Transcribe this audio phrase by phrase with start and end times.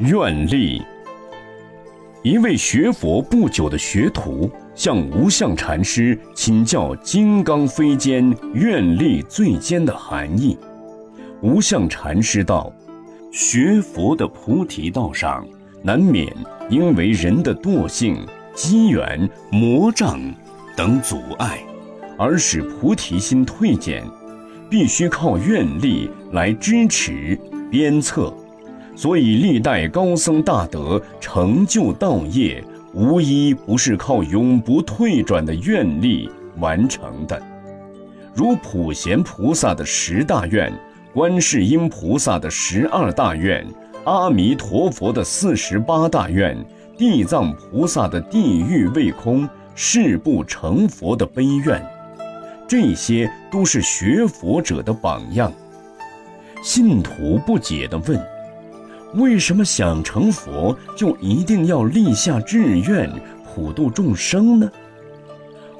[0.00, 0.80] 愿力。
[2.22, 10.56] 一位学佛不久的学徒向无相禅师请教“金刚非坚，愿力最坚”的含义。
[11.40, 12.72] 无相禅师道
[13.32, 15.44] ：“学佛的菩提道上，
[15.82, 16.32] 难免
[16.68, 18.24] 因为人的惰性、
[18.54, 20.20] 机缘、魔障
[20.76, 21.58] 等阻碍，
[22.16, 24.04] 而使菩提心退减，
[24.70, 27.36] 必须靠愿力来支持
[27.68, 28.32] 鞭策。”
[28.98, 37.40] 所以，历代高僧大德成就道业，无一不是靠永不退转的愿力完成的。
[38.34, 40.72] 如普贤菩萨的十大愿，
[41.14, 43.64] 观世音菩萨的十二大愿，
[44.02, 46.58] 阿弥陀佛的四十八大愿，
[46.96, 51.80] 地藏菩萨的地狱未空誓不成佛的悲愿，
[52.66, 55.52] 这些都是学佛者的榜样。
[56.64, 58.20] 信徒不解地问。
[59.14, 63.10] 为什么想成佛就一定要立下志愿
[63.44, 64.70] 普度众生呢？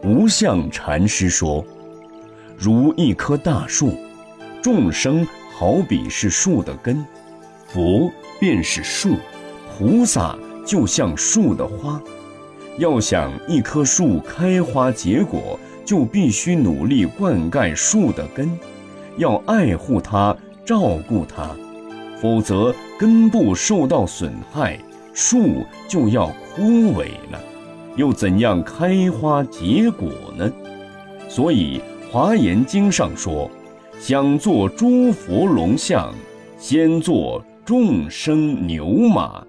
[0.03, 1.65] 无相禅师说
[2.56, 3.93] ：“如一棵大树，
[4.62, 7.05] 众生好比是树的根，
[7.67, 9.17] 佛便是树，
[9.77, 10.34] 菩萨
[10.65, 12.01] 就像树的花。
[12.79, 18.59] 要想一棵树开花结果，就必须努力灌溉树的根，
[19.19, 20.34] 要爱护它，
[20.65, 21.55] 照顾它。”
[22.21, 24.79] 否则，根部受到损害，
[25.15, 26.63] 树就要枯
[26.95, 27.41] 萎了，
[27.97, 30.51] 又怎样开花结果呢？
[31.29, 31.81] 所以
[32.13, 33.51] 《华严经》上说
[34.01, 36.13] ：“想做诸佛龙象，
[36.59, 39.45] 先做众生牛马。”